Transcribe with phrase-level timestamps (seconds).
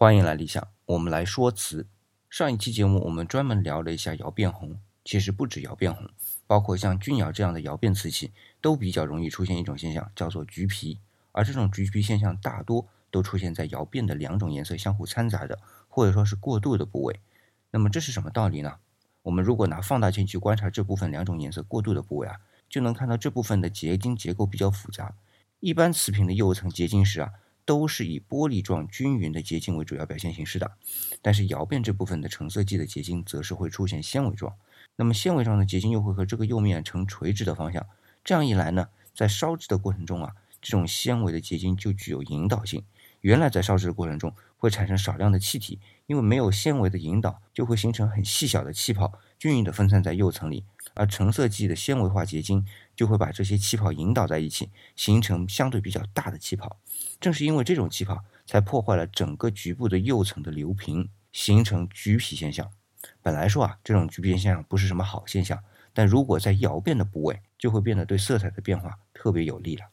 [0.00, 1.88] 欢迎来理想，我们来说词。
[2.30, 6.08] 上一期节目我们专门聊了一下窑变红，其实不止窑变红，
[6.46, 8.30] 包括像钧窑这样的窑变瓷器，
[8.60, 11.00] 都比较容易出现一种现象，叫做橘皮。
[11.32, 15.58] 而这种橘皮现象大多都出现在窑变的两种颜色相互掺杂的，
[15.88, 17.18] 或者说是过渡的部位。
[17.72, 18.76] 那么这是什么道理呢？
[19.22, 22.36] 我们如果拿放大镜去观察这部分两种颜色过渡的部位啊，
[22.68, 25.16] 就能看到这部分的结晶结构比较复杂。
[25.58, 27.32] 一般瓷瓶的釉层结晶时啊。
[27.68, 30.72] 都是以玻璃状均匀的结晶为主要表现形式的，
[31.20, 34.54] 但是窑变这部分的橙色剂的结晶则是会出现纤维状，
[34.96, 37.84] 那么纤维状的结晶又会和这个釉面呈垂直的方向，
[38.24, 42.82] 这样一来呢，在烧制的过程中啊，这种纤维的结晶就具有引导性。
[43.20, 50.64] 原来在烧制的过程中会产生少量的气体，因为没有纤维的引导，就会形成很细小的气泡，均匀的分散在釉层里。
[50.94, 52.64] 而橙色剂的纤维化结晶
[52.98, 56.80] 就会把这些气泡引导在一起，形成相对比较大的气泡。
[57.20, 62.68] 正是因为这种气泡，才破坏了整个局部的釉层的流平，形成橘皮现象。
[63.22, 69.86] 本来说啊，这种橘皮现象不是什么好现象，但如果在窑变的部位，就会变得对色彩的变化特别有利了。